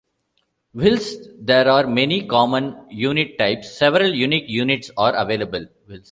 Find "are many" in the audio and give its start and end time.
1.69-2.25